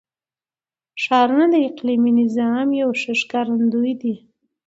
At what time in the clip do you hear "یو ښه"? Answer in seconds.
2.81-3.13